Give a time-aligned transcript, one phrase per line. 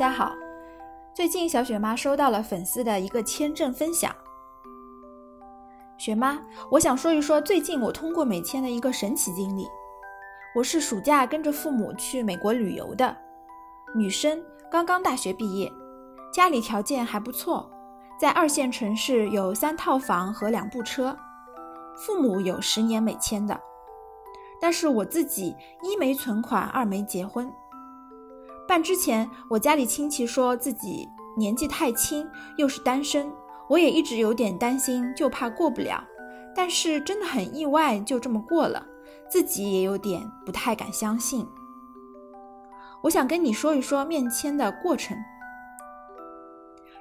[0.00, 0.34] 大家好，
[1.12, 4.10] 最近小雪妈收到了粉丝的一个签证分享。
[5.98, 9.68] 雪妈，我想说一说最近我通过美签的一个神奇经历。
[10.54, 13.14] 我是暑假跟着父母去美国旅游的，
[13.94, 15.70] 女生刚刚大学毕业，
[16.32, 17.70] 家里条件还不错，
[18.18, 21.14] 在二线城市有三套房和两部车，
[21.94, 23.60] 父母有十年美签的，
[24.58, 27.52] 但是我自己一没存款，二没结婚。
[28.70, 32.24] 办之前，我家里亲戚说自己年纪太轻，
[32.56, 33.28] 又是单身，
[33.68, 36.04] 我也一直有点担心，就怕过不了。
[36.54, 38.86] 但是真的很意外，就这么过了，
[39.28, 41.44] 自己也有点不太敢相信。
[43.02, 45.18] 我想跟你说一说面签的过程。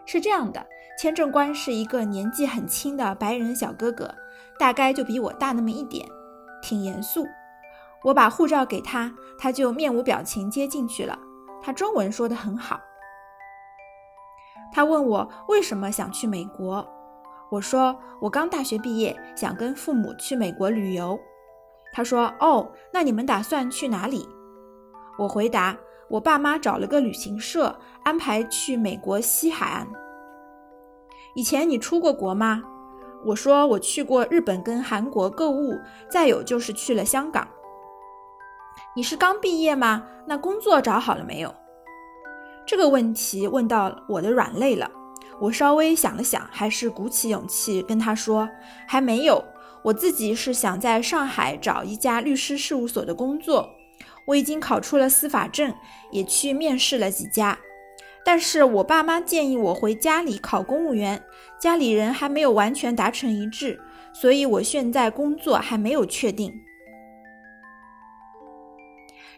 [0.07, 0.65] 是这样的，
[0.99, 4.11] 签证官是一个年纪很轻的白人小哥哥，
[4.57, 6.09] 大概就比我大那么一点，
[6.63, 7.27] 挺严肃。
[8.03, 11.19] 我把护照给他，他就面无表情接进去了。
[11.61, 12.79] 他中文说得很好。
[14.71, 16.87] 他问我为什么想去美国，
[17.49, 21.19] 我说我刚大学毕业，想跟父母去美国旅游。
[21.91, 24.29] 他说：“哦，那你们打算去哪里？”
[25.17, 25.75] 我回答
[26.07, 29.87] ：“我爸妈找了个旅行社，安排去美国西海岸。”
[31.35, 32.63] 以前你出过国吗？
[33.25, 35.73] 我说我去过日本跟韩国购物，
[36.09, 37.47] 再有就是去了香港。
[38.99, 40.03] 你是刚毕业吗？
[40.27, 41.55] 那工作找好了没有？
[42.65, 44.91] 这个问题问到我的软肋了。
[45.39, 48.49] 我稍微想了想，还是鼓起勇气跟他说
[48.85, 49.41] ：“还没有，
[49.85, 53.69] 我自己是想在上海找一家律师事务所的工作。
[54.27, 55.73] 我已经考出了司法证，
[56.11, 57.57] 也去面试了几家。
[58.25, 61.23] 但是我爸妈建议我回家里考公务员，
[61.57, 63.79] 家里人还没有完全达成一致，
[64.11, 66.53] 所以我现在工作还没有确定。”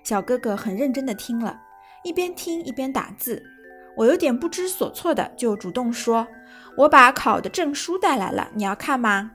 [0.04, 1.60] 小哥哥很认真地听了，
[2.04, 3.44] 一边听一边打字。
[3.98, 6.28] 我有点不知所措的，就主动说
[6.78, 9.32] ：“我把考的证书带来了，你要看吗？”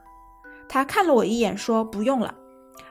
[0.69, 2.35] 他看了我一眼，说：“不用了。”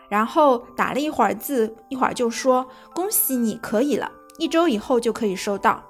[0.08, 5.84] 然后打了一会儿字，一会儿就说：“恭喜你，可以了，一周以后就可以收到。”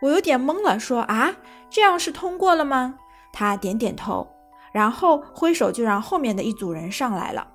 [0.00, 1.34] 我有点懵了，说：“啊，
[1.68, 2.94] 这样是通过了吗？”
[3.32, 4.26] 他点点头，
[4.72, 7.46] 然后挥手就让后面的一组人上来了。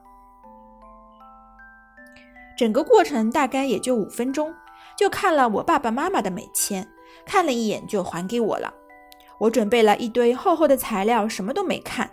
[2.64, 4.54] 整个过程大概也就五分钟，
[4.98, 6.88] 就看了我爸爸妈妈的美签，
[7.26, 8.74] 看了一眼就还给我了。
[9.38, 12.10] 我准备了一堆厚厚的材料，什么都没看。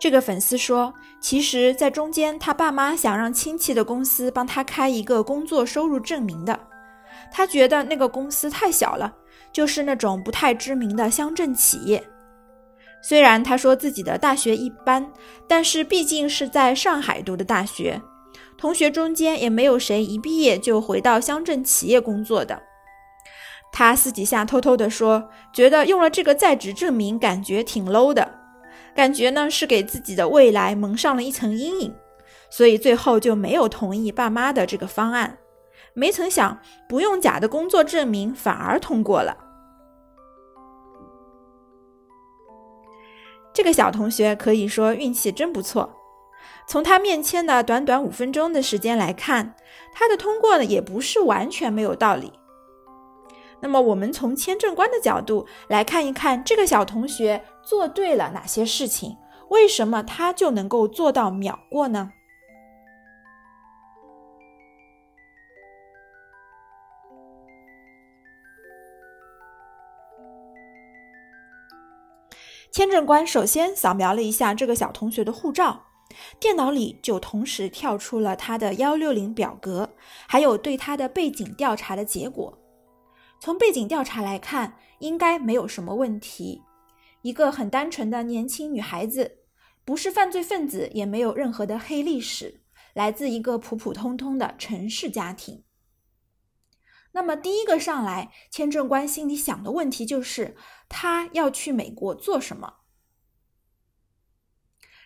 [0.00, 6.58] 这个粉丝说，其实，在中间，他爸妈想让亲戚的公司帮他开一个工作收入证明的，
[7.30, 9.14] 他觉得那个公司太小了，
[9.52, 12.04] 就是那种不太知名的乡镇企业。
[13.06, 15.12] 虽然他说自己的大学一般，
[15.46, 18.00] 但是毕竟是在上海读的大学，
[18.56, 22.62] 同学中间也没有谁一毕业就回到乡镇企业工作的。
[23.70, 28.38] 他私底下偷偷的说，觉得用了这个在职证明，感觉挺 low 的，
[28.96, 31.94] 感觉呢是给自己的未来蒙上了一层阴影，
[32.48, 35.36] 所以最后就没有同意爸妈的这个方案。
[35.92, 39.43] 没曾想，不用假的工作证明，反而通过了。
[43.54, 45.94] 这个小同学可以说运气真不错。
[46.66, 49.54] 从他面签的短短五分钟的时间来看，
[49.92, 52.32] 他的通过呢也不是完全没有道理。
[53.60, 59.16] 那么，我们从签证官的角度来看一看，这个小同学做对了哪些事情？
[59.50, 62.10] 为什么他就能够做到秒过呢？
[72.84, 75.86] 签证官首先扫描了一下这个小同学的护照，
[76.38, 79.88] 电脑里就同时跳出了他的幺六零表格，
[80.28, 82.58] 还有对他的背景调查的结果。
[83.40, 86.60] 从背景调查来看，应该没有什么问题。
[87.22, 89.38] 一个很单纯的年轻女孩子，
[89.86, 92.60] 不是犯罪分子，也没有任何的黑历史，
[92.92, 95.64] 来自一个普普通通的城市家庭。
[97.12, 100.54] 那么第一个上来，签证官心里想的问题就是，
[100.88, 102.74] 他要去美国做什么？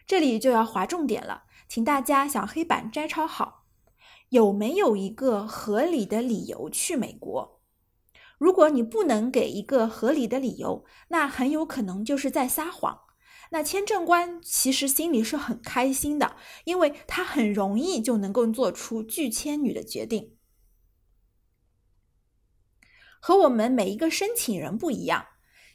[0.08, 3.66] 这里就要划重点了，请大家小黑板摘抄好，
[4.30, 7.60] 有没有一个合理的理由去美国？
[8.38, 13.00] 如果你不能给一个合理的理由，那很有可能就是在撒谎。
[13.50, 20.34] 那签证官其实心里是很开心的，因为他很容易就能够做出拒签女的决定。
[23.20, 25.26] 和我们每一个申请人不一样，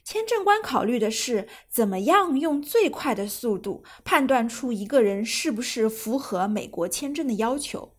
[0.04, 7.96] 签证官考虑的是怎么样用最快的速度判断出一个人是不是符合美国签证的要求。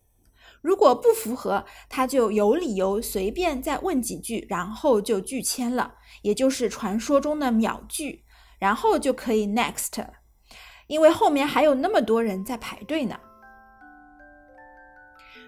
[0.62, 8.24] 如果不符合，他就有理由随便再问几句，然后就拒签了，也就是传说中的秒拒，
[8.58, 10.04] 然后就可以 next，
[10.86, 13.18] 因为后面还有那么多人在排队呢。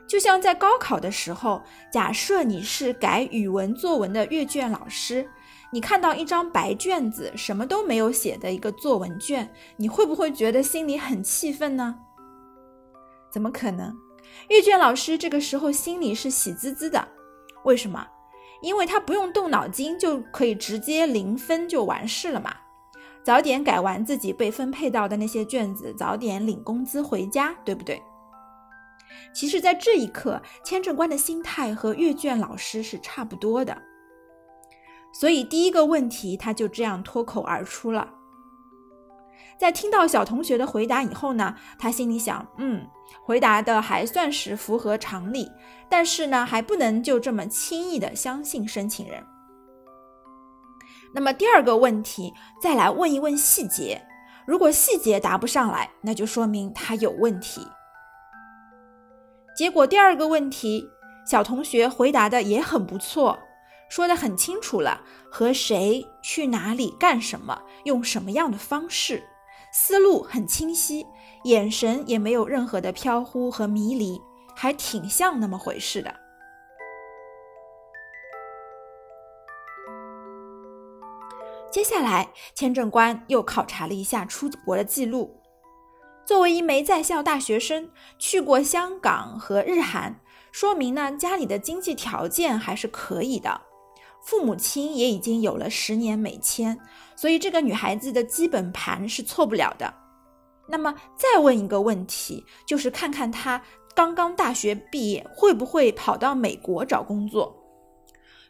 [0.06, 1.62] 就像在高考的时候，
[1.92, 5.28] 假设你是改语文作文的阅卷老师，
[5.70, 11.94] 你看到一张白卷子，什么都没有写的一个作文卷，你会不会觉得心里很气愤呢？
[13.30, 13.94] 怎么可能？
[14.48, 17.06] 阅卷老师这个时候心里是喜滋滋的，
[17.64, 18.06] 为什么？
[18.62, 22.54] 因为他不用动脑筋就可以直接零分就完事了嘛。
[23.22, 28.02] 早点改完自己被分配到的那些卷子，早点领工资回家，对不对？
[29.32, 33.76] 其实，在这一刻，签证官的心态和阅卷老师是差不多的，
[35.12, 38.14] 所以第一个问题他就这样脱口而出了。
[39.58, 42.86] 在听到小同学的回答以后呢，他心里想：嗯，
[43.22, 45.50] 回答的还算是符合常理，
[45.88, 49.24] 但是呢，还不能就这么轻易的相信申请人。
[51.14, 54.00] 那么第二个问题，再来问一问细节，
[54.46, 57.66] 如果细节答不上来，那就说明他有问题。
[59.58, 60.88] 结果第二个问题，
[61.26, 63.36] 小同学回答的也很不错，
[63.88, 69.20] 说的很清楚了，和谁去哪里干什么，用什么样的方式，
[69.72, 71.04] 思路很清晰，
[71.42, 74.22] 眼神也没有任何的飘忽和迷离，
[74.54, 76.14] 还挺像那么回事的。
[81.68, 85.37] 接下来，签证官又考察了一下出国的记录。
[86.28, 87.88] 作为一枚在校大学生，
[88.18, 90.20] 去过香港和日韩，
[90.52, 93.58] 说明呢家里的经济条件还是可以的，
[94.20, 96.78] 父母亲也已经有了十年美签，
[97.16, 99.94] 所以这个女孩子的基本盘是错不了的。
[100.68, 103.62] 那么再问一个问题，就是看看她
[103.94, 107.56] 刚刚大学毕业会不会跑到美国找工作。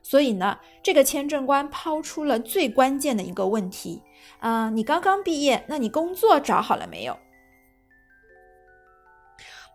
[0.03, 4.03] 所以呢，这个签证官抛出了最关键的一个问题：
[4.41, 7.17] 啊，你刚刚毕业，那你工作找好了没有？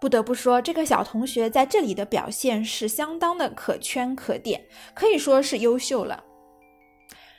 [0.03, 4.61] 不得不说，这个小同学在这里的表现是相当的可圈可点，
[4.93, 6.21] 可以说是优秀了。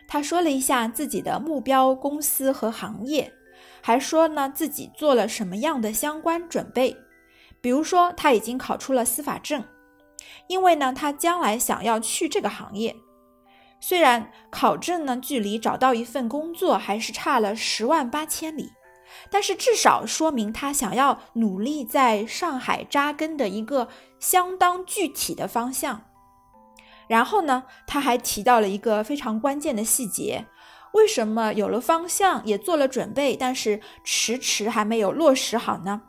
[0.09, 3.31] 他说了一下自己的目标公司和行业，
[3.83, 6.97] 还说呢自己做了什么样的相关准备，
[7.61, 9.63] 比如说他已经考出了司法证，
[10.47, 12.97] 因为呢他将来想要去这个行业。
[13.79, 18.71] 虽然考证呢距离找到一份工作还是差了十万八千里。
[19.31, 23.89] 但是至少说明他想要努力在上海扎根的一个
[24.19, 26.03] 相当具体的方向。
[27.07, 30.47] 然后呢，他还提到了一个非常关键的细节：
[30.93, 36.03] 为什么有了方向，也做了准备，但是迟迟还没有落实好呢？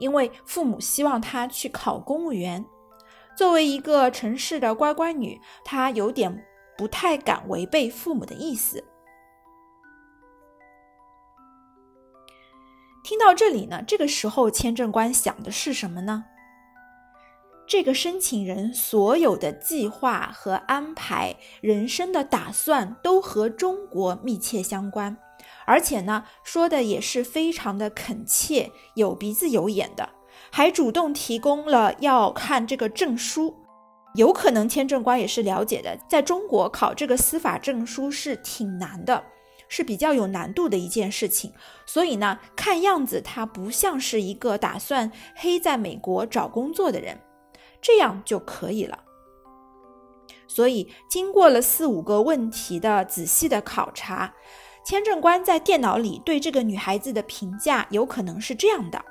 [0.00, 2.64] 因为父母希望他去考公务员。
[3.36, 6.44] 作为一个城市的乖乖女，她有点
[6.76, 8.84] 不太敢违背父母的意思。
[13.04, 16.24] 听到这里呢，这个时候签证官想的是什么呢？
[17.66, 25.14] 这个申请人所有的计划和安排、人生的打算都和中国密切相关，
[25.66, 30.08] 而且呢，说的也是非常的恳切、有鼻子有眼的，
[30.50, 33.54] 还主动提供了要看这个证书。
[34.14, 39.22] 有可能签证官也是了解的，在中国考这个司法证书是挺难的。
[39.68, 41.52] 是比较有难度的一件事情，
[41.86, 47.20] 所以呢，看样子他不像是一个打算黑在美国找工作的人，
[47.80, 49.00] 这样就可以了。
[50.46, 54.34] 所以，经过了四五个问题的仔细的考察，
[54.84, 59.04] 签证官在电脑里对这个女孩子的评价有可能是这样的：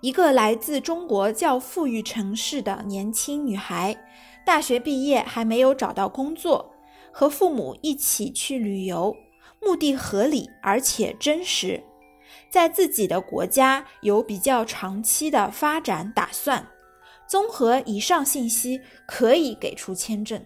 [0.00, 3.96] 一个来自中国较富裕城市的年轻女孩，
[4.44, 6.75] 大学毕业还没有找到工作。
[7.18, 9.16] 和父母一起去旅游，
[9.62, 11.82] 目的合理而且真实，
[12.50, 16.68] 在自己的国家有比较长期的发展打算。
[17.26, 20.44] 综合以上信息，可以给出签证。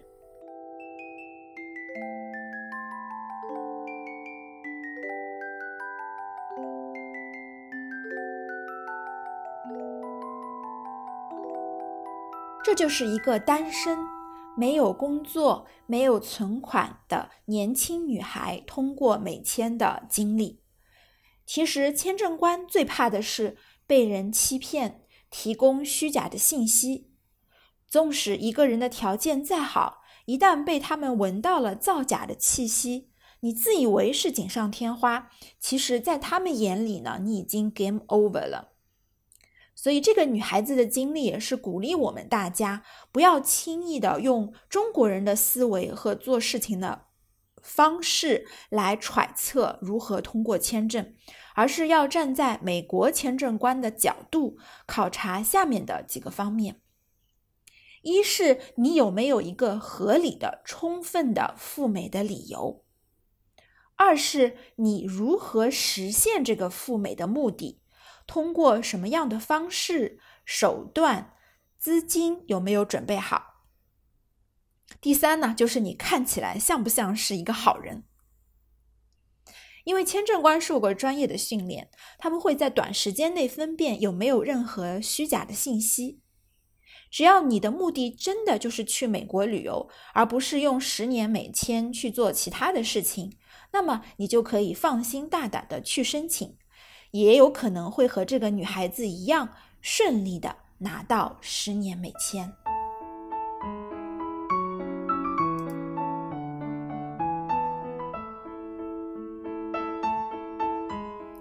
[12.63, 14.20] 这就是一个单身。
[14.61, 20.61] 没有工作、没有存款的年轻女孩通过美签的经历。
[21.47, 25.01] 其实，签证官最怕的是被人欺骗、
[25.31, 27.09] 提供虚假的信息。
[27.87, 38.70] 纵使一个人的条件再好，一旦被他们闻到了造假的气息，你自以为是锦上添花，其实，在他们眼里呢，你已经 game over 了。
[39.81, 47.05] 所以，这个女孩子的经历也是鼓励我们大家不要轻易的用中国人的思维和做事情的
[47.63, 51.15] 方式来揣测如何通过签证，
[51.55, 56.79] 而是要站在美国签证官的角度考察下面的几个方面：
[58.03, 62.83] 一是你有没有一个合理的、充分的赴美的理由；
[63.95, 67.80] 二是你如何实现这个赴美的目的。
[68.27, 71.33] 通过什么样的方式、手段、
[71.77, 73.65] 资金有没有准备好？
[74.99, 78.03] 第三呢，就是你看起来像不像是一个好人？
[79.83, 86.21] 因为签证官受过专业的训练，他们会在短时间内分辨有没有任何虚假的信息。
[87.09, 93.37] 只要你的目的真的就是去美国旅游，而不是用十年美签去做其他的事情，
[93.73, 96.57] 那么你就可以放心大胆的去申请。
[97.11, 99.49] 也有可能会和这个女孩子一样
[99.81, 102.49] 顺利的拿到十年美签。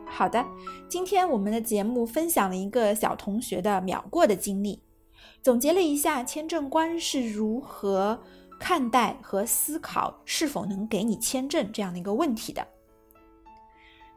[0.06, 0.44] 好的，
[0.88, 4.82] 今天我们的节目分享了一个小同学的秒过的经历，
[5.40, 8.20] 总结了一下签证官是如何
[8.58, 12.66] 看待和思考是否能给你签证这样的一个问题的。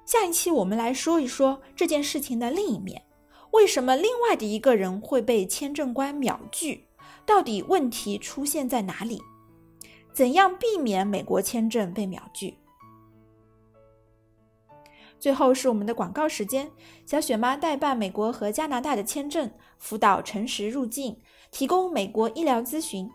[0.06, 3.04] 下一期我们来说一说这件事情的另一面，
[3.52, 6.88] 为什么另外的一个人会被签证官秒拒？
[7.26, 9.22] 到底问题出现在哪里？
[10.12, 12.58] 怎样避免美国签证被秒拒？
[15.20, 16.70] 最后是我们的广告时间，
[17.06, 21.18] 小雪妈代办美国和加拿大的签证，辅导诚实入境，
[21.50, 23.10] 提供美国医疗咨询。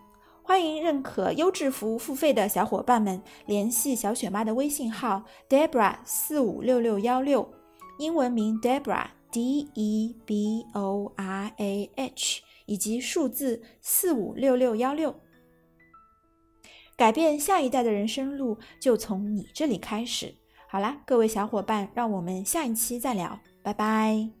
[0.49, 7.53] 欢迎认可优质服务付费的小伙伴们联系小雪妈的微信号 Debra 四五六六幺六，
[7.99, 15.13] 英文名 Debra D E B O R A H，以及数字四五六六幺六。
[16.97, 20.33] 改变下一代的人生路就从你这里开始。
[20.67, 24.38] 好啦，各位小伙伴，让我们下一期再聊，拜拜。